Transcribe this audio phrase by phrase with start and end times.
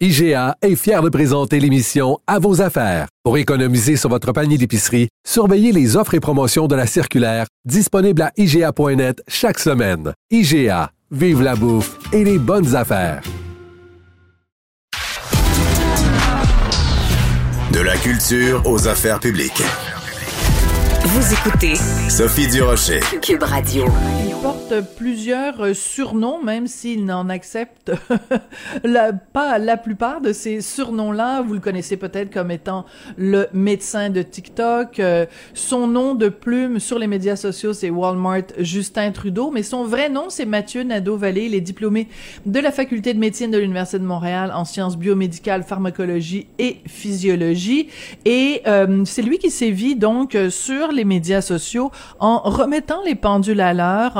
[0.00, 3.06] IGA est fier de présenter l'émission À vos affaires.
[3.22, 8.22] Pour économiser sur votre panier d'épicerie, surveillez les offres et promotions de la circulaire disponible
[8.22, 10.12] à IGA.net chaque semaine.
[10.32, 13.22] IGA, vive la bouffe et les bonnes affaires.
[17.72, 19.62] De la culture aux affaires publiques.
[21.04, 21.76] Vous écoutez
[22.08, 22.98] Sophie Durocher.
[23.22, 23.84] Cube Radio.
[24.44, 27.92] Porte plusieurs euh, surnoms, même s'il n'en accepte
[29.32, 31.40] pas la plupart de ces surnoms-là.
[31.40, 32.84] Vous le connaissez peut-être comme étant
[33.16, 35.00] le médecin de TikTok.
[35.00, 35.24] Euh,
[35.54, 40.10] son nom de plume sur les médias sociaux, c'est Walmart Justin Trudeau, mais son vrai
[40.10, 41.46] nom, c'est Mathieu Nadeau-Vallée.
[41.46, 42.08] Il est diplômé
[42.44, 47.88] de la faculté de médecine de l'Université de Montréal en sciences biomédicales, pharmacologie et physiologie.
[48.26, 51.90] Et euh, c'est lui qui sévit donc sur les médias sociaux
[52.20, 54.18] en remettant les pendules à l'heure,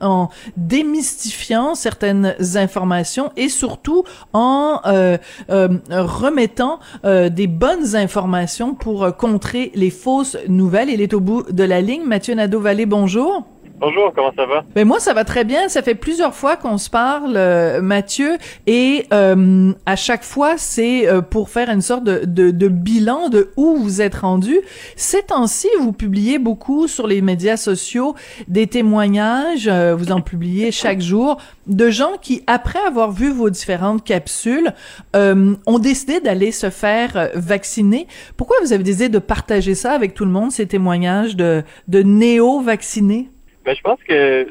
[0.00, 5.18] en démystifiant certaines informations et surtout en euh,
[5.50, 10.90] euh, remettant euh, des bonnes informations pour contrer les fausses nouvelles.
[10.90, 12.04] Il est au bout de la ligne.
[12.04, 13.44] Mathieu Nadeau-Vallée, bonjour.
[13.80, 14.64] Bonjour, comment ça va?
[14.74, 15.68] Ben moi, ça va très bien.
[15.68, 21.08] Ça fait plusieurs fois qu'on se parle, euh, Mathieu, et euh, à chaque fois, c'est
[21.08, 24.58] euh, pour faire une sorte de, de, de, bilan de où vous êtes rendu.
[24.96, 28.16] Ces temps-ci, vous publiez beaucoup sur les médias sociaux
[28.48, 34.02] des témoignages, vous en publiez chaque jour, de gens qui, après avoir vu vos différentes
[34.04, 34.72] capsules,
[35.14, 38.08] ont décidé d'aller se faire vacciner.
[38.36, 42.02] Pourquoi vous avez décidé de partager ça avec tout le monde, ces témoignages de, de
[42.02, 43.30] néo-vaccinés?
[43.68, 44.50] Ben, je pense que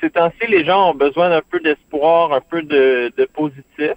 [0.00, 3.94] ces temps-ci, les gens ont besoin d'un peu d'espoir, un peu de, de positif.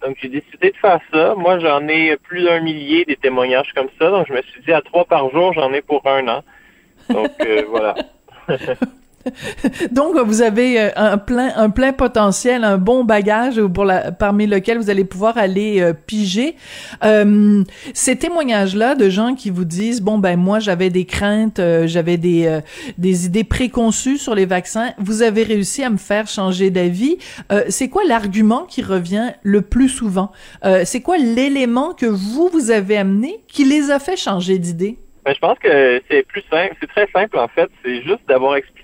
[0.00, 1.34] Donc, j'ai décidé de faire ça.
[1.34, 4.08] Moi, j'en ai plus d'un millier des témoignages comme ça.
[4.08, 6.42] Donc, je me suis dit, à trois par jour, j'en ai pour un an.
[7.10, 7.94] Donc, euh, voilà.
[9.92, 14.46] Donc, vous avez euh, un plein, un plein potentiel, un bon bagage pour la, parmi
[14.46, 16.56] lequel vous allez pouvoir aller euh, piger.
[17.04, 17.62] Euh,
[17.94, 22.16] ces témoignages-là de gens qui vous disent, bon, ben, moi, j'avais des craintes, euh, j'avais
[22.16, 22.60] des,
[22.98, 24.92] des idées préconçues sur les vaccins.
[24.98, 27.18] Vous avez réussi à me faire changer d'avis.
[27.68, 30.30] c'est quoi l'argument qui revient le plus souvent?
[30.84, 34.98] c'est quoi l'élément que vous, vous avez amené qui les a fait changer d'idée?
[35.24, 37.68] Ben, je pense que c'est plus simple, c'est très simple en fait.
[37.84, 38.75] C'est juste d'avoir expliqué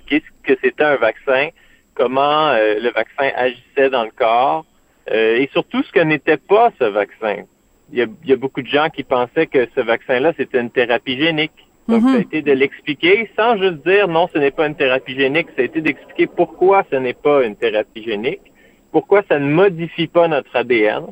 [0.43, 1.49] que c'était un vaccin,
[1.95, 4.65] comment euh, le vaccin agissait dans le corps,
[5.11, 7.43] euh, et surtout ce que n'était pas ce vaccin.
[7.91, 10.59] Il y, a, il y, a, beaucoup de gens qui pensaient que ce vaccin-là, c'était
[10.59, 11.51] une thérapie génique.
[11.87, 12.21] Donc, ça a mhm.
[12.21, 15.47] été de l'expliquer sans juste dire non, ce n'est pas une thérapie génique.
[15.55, 18.41] Ça a été d'expliquer pourquoi ce n'est pas une thérapie génique,
[18.91, 21.07] pourquoi ça ne modifie pas notre ADN.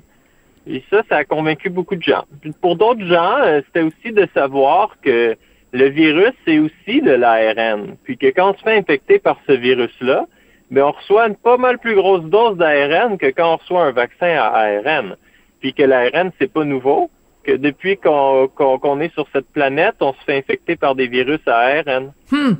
[0.67, 2.23] Et ça, ça a convaincu beaucoup de gens.
[2.61, 5.35] pour d'autres gens, euh, c'était aussi de savoir que
[5.73, 7.95] le virus, c'est aussi de l'ARN.
[8.03, 10.25] Puis que quand on se fait infecter par ce virus-là,
[10.69, 13.91] ben on reçoit une pas mal plus grosse dose d'ARN que quand on reçoit un
[13.91, 15.15] vaccin à ARN.
[15.59, 17.09] Puis que l'ARN, c'est pas nouveau
[17.47, 22.11] depuis qu'on est sur cette planète, on se fait infecter par des virus à ARN.
[22.31, 22.53] Hmm.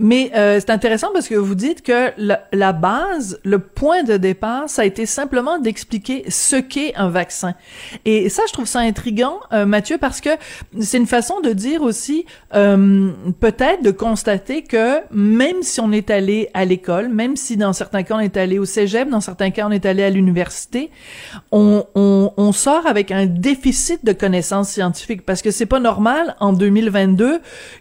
[0.00, 4.68] Mais euh, c'est intéressant parce que vous dites que la, base, le point de départ,
[4.68, 7.54] ça a été simplement d'expliquer ce qu'est un vaccin.
[8.04, 10.30] Et ça, je trouve ça intriguant, euh, Mathieu, parce que
[10.78, 12.24] c'est une façon de dire aussi,
[12.54, 13.10] euh,
[13.40, 18.04] peut-être de constater que même si on est allé à l'école, même si dans certains
[18.04, 20.90] cas on est allé au cégep, dans certains cas on est allé à l'université,
[21.50, 21.82] on,
[22.52, 24.12] sort avec un déficit de
[24.64, 27.40] scientifiques parce que c'est pas normal en 2022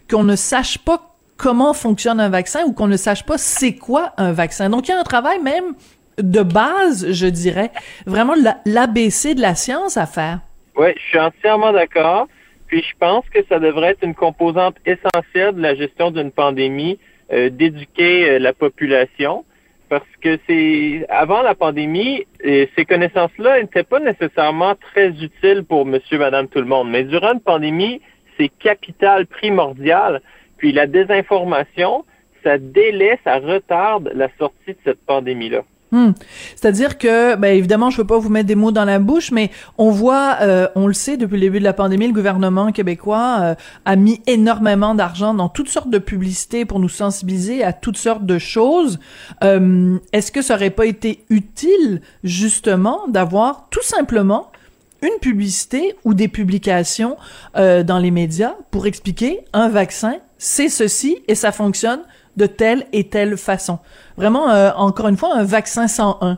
[0.09, 4.13] qu'on ne sache pas comment fonctionne un vaccin ou qu'on ne sache pas c'est quoi
[4.17, 4.69] un vaccin.
[4.69, 5.73] Donc il y a un travail même
[6.17, 7.72] de base, je dirais,
[8.05, 8.35] vraiment
[8.66, 10.40] l'ABC de la science à faire.
[10.78, 12.28] Oui, je suis entièrement d'accord.
[12.67, 16.99] Puis je pense que ça devrait être une composante essentielle de la gestion d'une pandémie,
[17.31, 19.46] euh, d'éduquer euh, la population
[19.90, 26.17] parce que c'est avant la pandémie, ces connaissances-là n'étaient pas nécessairement très utiles pour monsieur,
[26.17, 26.90] madame, tout le monde.
[26.90, 28.02] Mais durant une pandémie,
[28.37, 30.22] c'est capital, primordial.
[30.58, 32.05] Puis la désinformation,
[32.43, 35.64] ça délaisse, ça retarde la sortie de cette pandémie-là.
[35.91, 36.11] Hmm.
[36.55, 39.52] C'est-à-dire que, ben évidemment, je veux pas vous mettre des mots dans la bouche, mais
[39.78, 43.37] on voit, euh, on le sait depuis le début de la pandémie, le gouvernement québécois
[43.41, 43.55] euh,
[43.85, 48.26] a mis énormément d'argent dans toutes sortes de publicités pour nous sensibiliser à toutes sortes
[48.26, 48.99] de choses.
[49.43, 54.52] Euh, est-ce que ça aurait pas été utile, justement, d'avoir tout simplement
[55.02, 57.17] une publicité ou des publications
[57.55, 62.02] euh, dans les médias pour expliquer un vaccin, c'est ceci et ça fonctionne
[62.37, 63.79] de telle et telle façon.
[64.17, 66.37] Vraiment, euh, encore une fois, un vaccin 101.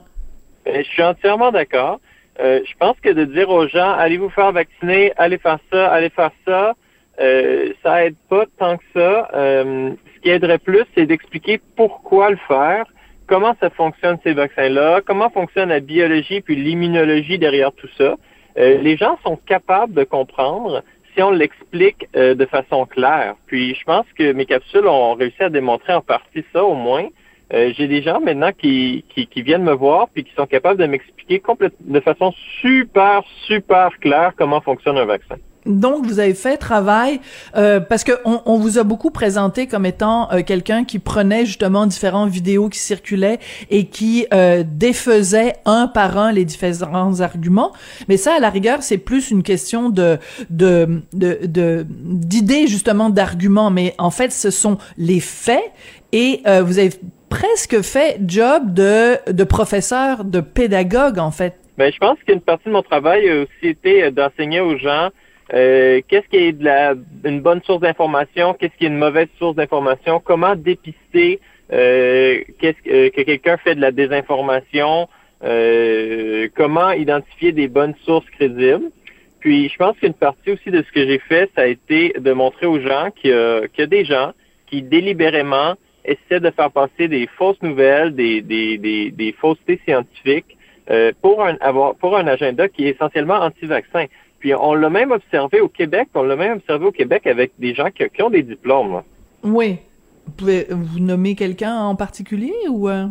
[0.65, 1.99] Ben, je suis entièrement d'accord.
[2.39, 5.87] Euh, je pense que de dire aux gens, allez vous faire vacciner, allez faire ça,
[5.87, 6.75] allez faire ça,
[7.19, 9.29] euh, ça aide pas tant que ça.
[9.33, 12.85] Euh, ce qui aiderait plus, c'est d'expliquer pourquoi le faire,
[13.25, 18.15] comment ça fonctionne ces vaccins-là, comment fonctionne la biologie puis l'immunologie derrière tout ça.
[18.55, 20.81] Les gens sont capables de comprendre
[21.23, 23.35] on l'explique euh, de façon claire.
[23.45, 27.07] Puis je pense que mes capsules ont réussi à démontrer en partie ça au moins.
[27.53, 30.79] Euh, J'ai des gens maintenant qui, qui, qui, viennent me voir puis qui sont capables
[30.79, 31.41] de m'expliquer
[31.79, 35.35] de façon super, super claire comment fonctionne un vaccin.
[35.67, 37.19] Donc, vous avez fait travail
[37.55, 41.45] euh, parce que on, on, vous a beaucoup présenté comme étant euh, quelqu'un qui prenait
[41.45, 47.73] justement différentes vidéos qui circulaient et qui euh, défaisait un par un les différents arguments.
[48.07, 50.17] Mais ça, à la rigueur, c'est plus une question de
[50.49, 53.69] de de d'idées justement d'arguments.
[53.69, 55.71] Mais en fait, ce sont les faits
[56.11, 56.91] et euh, vous avez
[57.29, 61.55] presque fait job de de professeur, de pédagogue en fait.
[61.77, 65.09] Ben, je pense qu'une partie de mon travail a aussi été d'enseigner aux gens
[65.53, 69.29] euh, qu'est-ce qui est de la, une bonne source d'information, qu'est-ce qui est une mauvaise
[69.39, 71.39] source d'information, comment dépister
[71.71, 75.07] euh, qu'est-ce que, que quelqu'un fait de la désinformation,
[75.43, 78.89] euh, comment identifier des bonnes sources crédibles?
[79.39, 82.33] Puis je pense qu'une partie aussi de ce que j'ai fait, ça a été de
[82.33, 84.31] montrer aux gens qu'il y, a des gens
[84.65, 90.57] qui délibérément essaient de faire passer des fausses nouvelles, des, des, des, des faussetés scientifiques
[90.89, 94.05] euh, pour un avoir pour un agenda qui est essentiellement anti-vaccin.
[94.39, 97.73] Puis on l'a même observé au Québec, on l'a même observé au Québec avec des
[97.73, 99.01] gens qui, qui ont des diplômes.
[99.43, 99.77] Oui.
[100.25, 103.07] Vous pouvez vous nommer quelqu'un en particulier ou euh?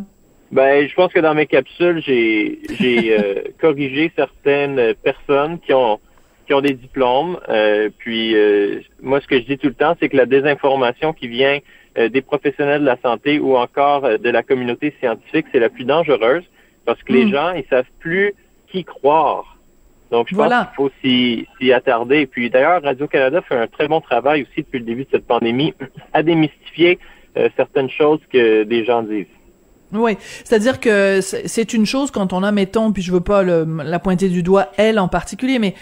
[0.52, 5.98] Ben, je pense que dans mes capsules, j'ai j'ai euh, corrigé certaines personnes qui ont
[6.46, 7.38] qui ont des diplômes.
[7.48, 11.12] Euh, puis euh, moi, ce que je dis tout le temps, c'est que la désinformation
[11.12, 11.58] qui vient
[11.98, 15.84] euh, des professionnels de la santé ou encore de la communauté scientifique, c'est la plus
[15.84, 16.44] dangereuse
[16.84, 17.32] parce que les hmm.
[17.32, 18.32] gens, ils savent plus
[18.68, 19.55] qui croire.
[20.10, 22.26] Donc, je pense qu'il faut s'y attarder.
[22.26, 25.74] Puis d'ailleurs, Radio-Canada fait un très bon travail aussi depuis le début de cette pandémie
[26.12, 26.98] à démystifier
[27.36, 29.26] euh, certaines choses que des gens disent.
[29.92, 33.66] Oui, c'est-à-dire que c'est une chose quand on a, mettons, puis je veux pas le,
[33.84, 35.74] la pointer du doigt, elle en particulier, mais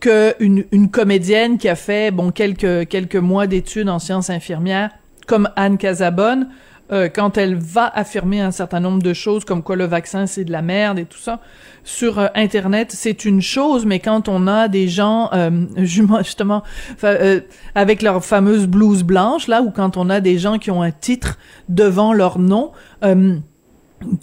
[0.00, 4.90] que une, une comédienne qui a fait bon quelques quelques mois d'études en sciences infirmières,
[5.26, 6.48] comme Anne Casabonne,
[6.92, 10.44] euh, quand elle va affirmer un certain nombre de choses comme quoi le vaccin c'est
[10.44, 11.40] de la merde et tout ça
[11.82, 16.62] sur euh, internet c'est une chose mais quand on a des gens euh, justement
[17.04, 17.40] euh,
[17.74, 20.92] avec leur fameuse blouse blanche là ou quand on a des gens qui ont un
[20.92, 21.38] titre
[21.68, 22.72] devant leur nom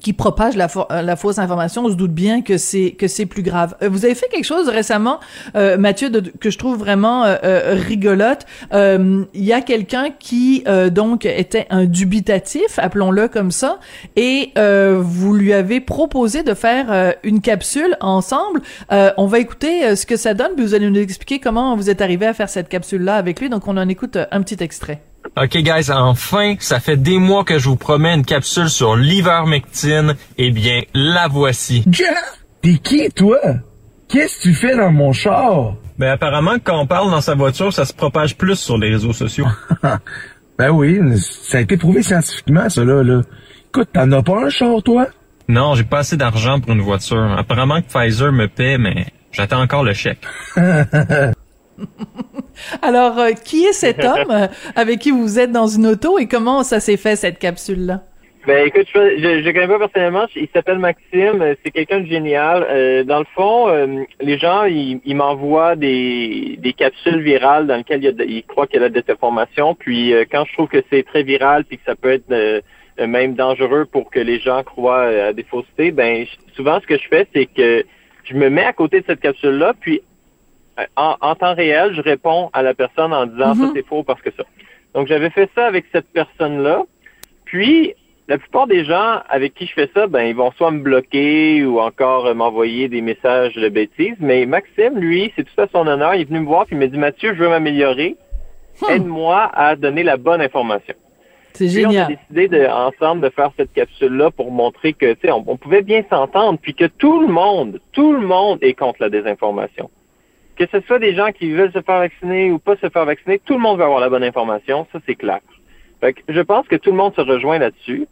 [0.02, 3.26] qui propage la, euh, la, fausse information, on se doute bien que c'est que c'est
[3.26, 3.76] plus grave.
[3.82, 5.20] Euh, vous avez fait quelque chose récemment,
[5.56, 8.46] euh, Mathieu, de, que je trouve vraiment euh, rigolote.
[8.72, 13.80] Il y a quelqu'un qui donc était un dubitatif, appelons-le comme ça,
[14.16, 18.62] et vous lui avez proposé de faire une capsule ensemble.
[18.90, 22.02] on va écouter ce que ça donne, puis vous allez nous expliquer comment vous êtes
[22.02, 23.50] arrivé à faire cette capsule-là avec lui.
[23.50, 25.02] Donc on en écoute un petit extrait.
[25.38, 30.16] OK, guys, enfin, ça fait des mois que je vous promets une capsule sur l'ivermectine.
[30.38, 31.86] Eh bien, la voici.
[32.62, 33.40] T'es qui, toi?
[34.10, 35.76] Qu'est-ce que tu fais dans mon char?
[35.98, 39.14] Ben, apparemment, quand on parle dans sa voiture, ça se propage plus sur les réseaux
[39.14, 39.48] sociaux.
[40.58, 43.02] ben oui, ça a été prouvé scientifiquement, ça, là.
[43.02, 43.22] là.
[43.70, 45.08] Écoute, t'en as pas un char, toi?
[45.48, 47.36] Non, j'ai pas assez d'argent pour une voiture.
[47.38, 50.20] Apparemment que Pfizer me paie, mais j'attends encore le chèque.
[52.82, 56.28] Alors, euh, qui est cet homme euh, avec qui vous êtes dans une auto et
[56.28, 58.02] comment ça s'est fait cette capsule-là?
[58.48, 60.26] Ben écoute, je, je, je connais pas personnellement.
[60.36, 61.42] Il s'appelle Maxime.
[61.42, 63.06] Euh, c'est quelqu'un de génial.
[63.06, 63.68] dans le fond,
[64.20, 68.90] les gens, ils, m'envoient des, des capsules virales dans lesquelles ils, croient qu'il y a
[68.90, 69.76] de la désinformation.
[69.76, 72.64] Puis quand je trouve que c'est très viral puis que ça peut être
[73.00, 77.08] même dangereux pour que les gens croient à des faussetés, ben souvent ce que je
[77.10, 77.86] fais, c'est que
[78.24, 80.02] je me mets à côté de cette capsule-là, puis
[80.96, 83.72] en, temps réel, je réponds à la personne en disant ça mhm.
[83.76, 84.44] c'est faux parce que ça.
[84.94, 86.84] Donc j'avais fait ça avec cette personne-là.
[87.46, 87.94] Puis
[88.28, 91.66] la plupart des gens avec qui je fais ça, ben ils vont soit me bloquer
[91.66, 94.16] ou encore m'envoyer des messages de bêtises.
[94.20, 96.16] Mais Maxime, lui, c'est tout à son honneur.
[96.16, 98.16] Il est venu me voir puis il m'a dit Mathieu, je veux m'améliorer.
[98.82, 98.92] Hmm.
[98.92, 100.96] Aide-moi à donner la bonne information.
[101.54, 102.08] C'est génial.
[102.10, 105.58] On a décidé de, ensemble de faire cette capsule-là pour montrer que, tu sais, on,
[105.58, 109.90] pouvait bien s'entendre, puis que tout le monde, tout le monde est contre la désinformation
[110.56, 113.40] que ce soit des gens qui veulent se faire vacciner ou pas se faire vacciner,
[113.40, 115.40] tout le monde va avoir la bonne information, ça c'est clair.
[116.00, 118.08] Fait que je pense que tout le monde se rejoint là-dessus.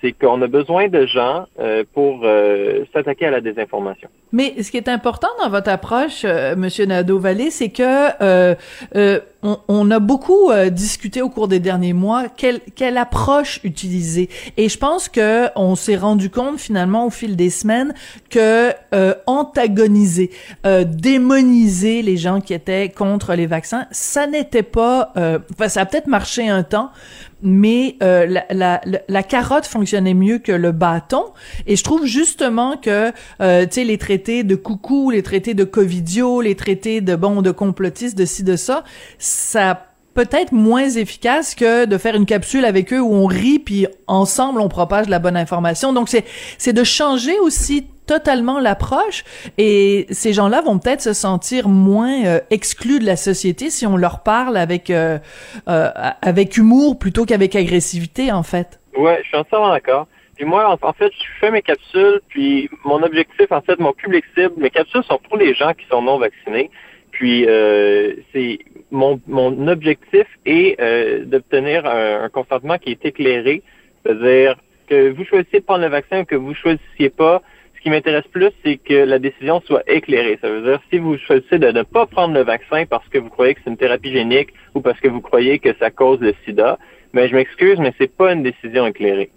[0.00, 4.08] c'est qu'on a besoin de gens euh, pour euh, s'attaquer à la désinformation.
[4.32, 7.82] Mais ce qui est important dans votre approche, euh, Monsieur Nadeau-Vallée, c'est que
[8.22, 8.54] euh,
[8.96, 14.30] euh, on, on, a beaucoup discuté au cours des derniers mois quelle, quelle approche utiliser.
[14.56, 17.92] Et je pense que on s'est rendu compte finalement au fil des semaines
[18.30, 18.70] que
[19.26, 20.30] antagoniser,
[20.84, 25.12] démoniser les gens qui étaient contre les vaccins, ça n'était pas.
[25.16, 26.92] Enfin, ça a peut-être marché un temps,
[27.42, 31.24] mais euh, la, la, la, carotte fonctionnait mieux que le bâton.
[31.66, 35.64] Et je trouve justement que, euh, tu sais, les traités de coucou, les traités de
[35.64, 38.84] covidio, les traités de, bon, de complotistes, de ci, de ça,
[39.18, 43.86] ça peut-être moins efficace que de faire une capsule avec eux où on rit puis
[44.06, 45.92] ensemble on propage la bonne information.
[45.92, 46.24] Donc c'est
[46.58, 49.24] c'est de changer aussi totalement l'approche
[49.58, 53.96] et ces gens-là vont peut-être se sentir moins euh, exclus de la société si on
[53.96, 55.18] leur parle avec euh,
[55.68, 55.88] euh,
[56.20, 58.80] avec humour plutôt qu'avec agressivité en fait.
[58.96, 60.06] Ouais, je suis entièrement d'accord.
[60.42, 64.24] Puis moi, en, fait, je fais mes capsules, puis mon objectif, en fait, mon public
[64.36, 66.68] cible, mes capsules sont pour les gens qui sont non vaccinés.
[67.12, 67.46] Puis
[68.32, 68.58] c'est
[68.90, 70.76] mon, mon objectif est
[71.26, 73.62] d'obtenir un, un, consentement qui est éclairé,
[74.02, 74.56] c'est-à-dire
[74.88, 77.40] que vous choisissiez de prendre le vaccin ou que vous choisissiez pas,
[77.76, 80.40] ce qui m'intéresse plus, c'est que la décision soit éclairée.
[80.42, 83.30] Ça veut dire, si vous choisissez de ne pas prendre le vaccin parce que vous
[83.30, 86.34] croyez que c'est une thérapie génique ou parce que vous croyez que ça cause le
[86.44, 86.80] sida,
[87.14, 89.30] ben, je m'excuse, mais c'est pas une décision éclairée.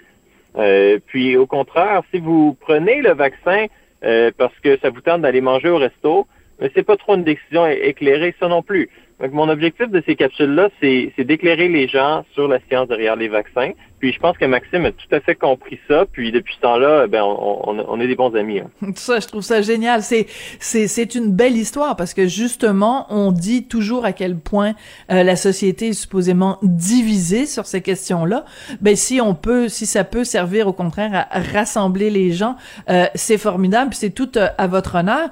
[0.57, 3.65] Euh, puis, au contraire, si vous prenez le vaccin
[4.03, 6.27] euh, parce que ça vous tente d'aller manger au resto,
[6.59, 8.89] mais c'est pas trop une décision éclairée, ça non plus.
[9.19, 13.29] Donc, mon objectif de ces capsules-là, c'est d'éclairer les gens sur la science derrière les
[13.29, 13.71] vaccins.
[14.05, 16.05] Puis je pense que Maxime a tout à fait compris ça.
[16.05, 18.59] Puis depuis ce temps-là, ben on, on, est des bons amis.
[18.59, 18.69] Hein.
[18.95, 20.03] Ça, je trouve ça génial.
[20.03, 20.27] C'est
[20.59, 24.73] c'est c'est une belle histoire parce que justement, on dit toujours à quel point
[25.11, 28.45] euh, la société est supposément divisée sur ces questions-là.
[28.79, 32.57] Ben si on peut, si ça peut servir au contraire à rassembler les gens,
[32.91, 33.89] euh, c'est formidable.
[33.89, 35.31] Puis c'est tout euh, à votre honneur.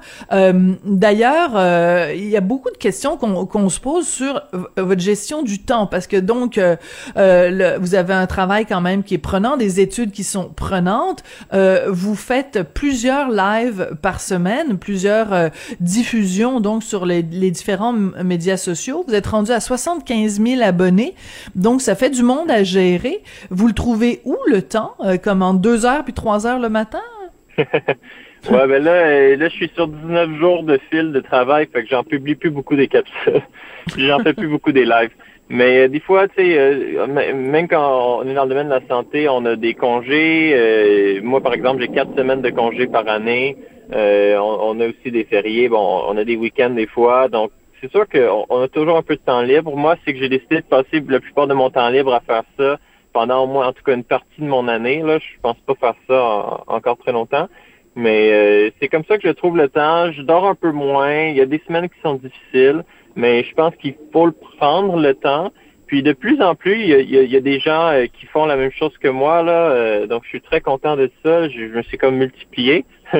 [0.84, 4.42] D'ailleurs, il y a beaucoup de questions qu'on qu'on se pose sur
[4.76, 9.14] votre gestion du temps parce que donc le, vous avez un travail quand même qui
[9.14, 11.22] est prenant, des études qui sont prenantes.
[11.52, 15.48] Euh, vous faites plusieurs lives par semaine, plusieurs euh,
[15.80, 19.04] diffusions donc sur les, différents médias sociaux.
[19.06, 21.14] Vous êtes rendu à 75 000 abonnés,
[21.54, 23.22] donc ça fait du monde à gérer.
[23.50, 26.68] Vous le trouvez où le temps, euh, comme en deux heures puis trois heures le
[26.68, 27.02] matin?
[27.58, 31.82] ouais, ben là, euh, là, je suis sur 19 jours de fil de travail, fait
[31.82, 33.42] que j'en publie plus beaucoup des capsules.
[33.96, 35.10] j'en fais plus beaucoup des lives.
[35.50, 38.74] Mais euh, des fois, tu sais, euh, même quand on est dans le domaine de
[38.74, 40.52] la santé, on a des congés.
[40.54, 43.56] Euh, moi, par exemple, j'ai quatre semaines de congés par année.
[43.92, 45.68] On, a aussi des fériés.
[45.68, 47.28] Bon, on a des week-ends des fois.
[47.28, 49.76] Donc, c'est sûr qu'on on a toujours un peu de temps libre.
[49.76, 52.44] Moi, c'est que j'ai décidé de passer la plupart de mon temps libre à faire
[52.58, 52.78] ça
[53.12, 55.02] pendant au moins, en tout cas, une partie de mon année.
[55.02, 57.48] Là, je pense pas faire ça encore très longtemps.
[57.96, 60.10] Mais c'est comme ça que je trouve le temps.
[60.10, 61.26] Je dors un peu moins.
[61.26, 62.82] Il y a des semaines qui sont difficiles
[63.16, 65.52] mais je pense qu'il faut le prendre le temps.
[65.86, 68.72] Puis de plus en plus, il y a, des gens euh, qui font la même
[68.72, 71.48] chose que moi là, euh, donc je suis très content de ça.
[71.48, 72.84] Je, me suis comme multiplié,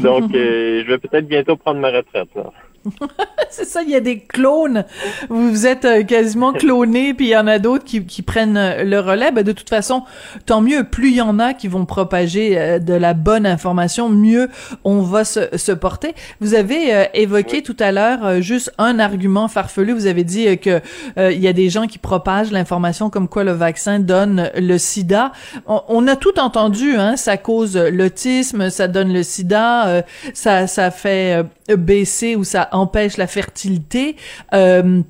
[0.00, 2.50] donc euh, je vais peut-être bientôt prendre ma retraite là.
[3.50, 4.84] c'est ça, il y a des clones.
[5.28, 8.84] Vous êtes euh, quasiment clonés, puis il y en a d'autres qui, qui, prennent euh,
[8.84, 9.30] le relais.
[9.30, 10.02] Ben, de toute façon,
[10.46, 10.84] tant mieux.
[10.84, 14.48] Plus il y en a qui vont propager euh, de la bonne information, mieux
[14.84, 16.14] on va se, se porter.
[16.40, 19.92] Vous avez évoqué tout à l'heure juste un argument farfelu.
[19.92, 20.80] Vous avez dit que
[21.16, 25.32] il y a des gens qui propagent l'information comme quoi le vaccin donne le sida.
[25.66, 27.16] On, a tout entendu, hein.
[27.16, 33.26] Ça cause l'autisme, ça donne le sida, ça, ça fait baisser ou ça empêche la
[33.26, 34.16] fertilité.
[34.54, 35.00] Euh,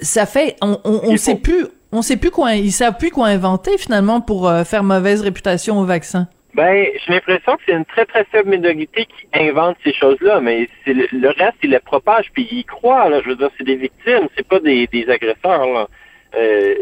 [0.00, 3.78] Ça fait, on, on, sait plus, on sait plus quoi, ils savent plus quoi inventer
[3.78, 6.28] finalement pour euh, faire mauvaise réputation au vaccin.
[6.54, 10.68] Ben, j'ai l'impression que c'est une très très faible minorité qui invente ces choses-là, mais
[10.84, 13.10] c'est le, reste, ils les propagent puis ils croient.
[13.10, 15.66] Là, je veux dire, c'est des victimes, c'est pas des, des agresseurs.
[15.66, 15.88] Là.
[16.34, 16.74] Euh,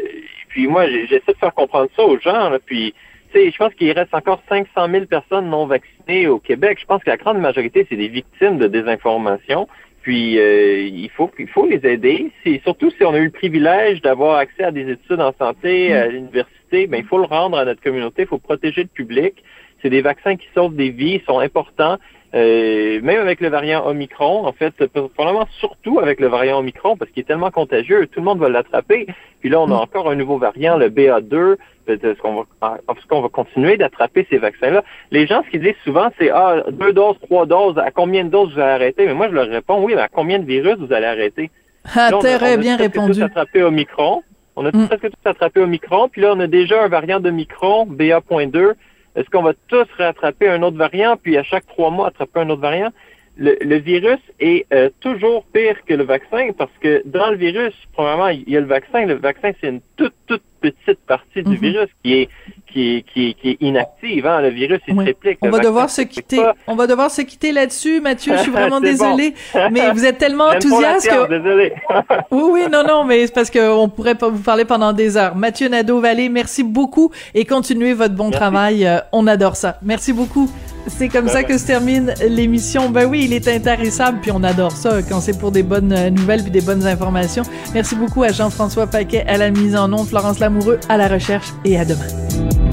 [0.48, 2.50] puis moi, j'essaie de faire comprendre ça aux gens.
[2.50, 2.94] Là, puis
[3.34, 6.78] je pense qu'il reste encore 500 000 personnes non vaccinées au Québec.
[6.80, 9.68] Je pense que la grande majorité, c'est des victimes de désinformation.
[10.04, 12.30] Puis euh, il faut il faut les aider.
[12.44, 15.88] C'est surtout si on a eu le privilège d'avoir accès à des études en santé
[15.88, 15.92] mm.
[15.94, 18.22] à l'université, ben il faut le rendre à notre communauté.
[18.22, 19.42] Il faut protéger le public.
[19.80, 21.96] C'est des vaccins qui sauvent des vies, sont importants.
[22.34, 24.74] Euh, même avec le variant Omicron, en fait,
[25.14, 28.48] probablement surtout avec le variant Omicron, parce qu'il est tellement contagieux, tout le monde va
[28.48, 29.06] l'attraper.
[29.40, 29.80] Puis là, on a mm.
[29.80, 31.56] encore un nouveau variant, le BA2.
[31.86, 34.82] Est-ce qu'on va, est qu'on va continuer d'attraper ces vaccins-là?
[35.12, 38.30] Les gens, ce qu'ils disent souvent, c'est ah, deux doses, trois doses, à combien de
[38.30, 39.06] doses vous allez arrêter?
[39.06, 41.50] Mais moi, je leur réponds, oui, mais à combien de virus vous allez arrêter?
[41.94, 43.12] Ah, très bien répondu.
[43.12, 44.22] Tous attrapé Omicron.
[44.56, 44.88] On a Mm.
[44.88, 48.74] presque tous attrapé Omicron, puis là, on a déjà un variant de Micron, BA.2.
[49.14, 52.50] Est-ce qu'on va tous rattraper un autre variant, puis à chaque trois mois attraper un
[52.50, 52.90] autre variant?
[53.36, 57.74] Le, le virus est euh, toujours pire que le vaccin parce que dans le virus,
[57.92, 59.06] premièrement, il y a le vaccin.
[59.06, 61.56] Le vaccin, c'est une toute, toute petite partie du Mhm.
[61.56, 62.28] virus qui est,
[62.68, 64.24] qui est, qui est, qui est inactive.
[64.26, 64.40] Hein?
[64.40, 65.00] Le virus, il Oui.
[65.04, 65.38] se réplique.
[65.42, 66.36] On va devoir se quitter.
[66.36, 66.54] pas.
[66.68, 68.34] On va devoir se quitter là-dessus, Mathieu.
[68.36, 69.16] Je suis vraiment C'est bon.
[69.16, 69.34] désolée.
[69.72, 71.72] Mais vous êtes tellement enthousiaste que Désolé.
[72.30, 75.34] Oui, oui, non, non, mais c'est parce qu'on pourrait pas vous parler pendant des heures.
[75.34, 78.38] Mathieu Nadeau-Vallée, merci beaucoup et continuez votre bon Merci.
[78.38, 78.86] travail.
[78.86, 79.78] Euh, on adore ça.
[79.82, 80.48] Merci beaucoup.
[80.86, 82.90] C'est comme ça que se termine l'émission.
[82.90, 86.10] Ben oui, il est intarissable, puis on adore ça quand c'est pour des bonnes euh,
[86.10, 87.44] nouvelles puis des bonnes informations.
[87.72, 91.48] Merci beaucoup à Jean-François Paquet à la mise en onde, Florence Lamoureux à la recherche
[91.64, 92.63] et à demain.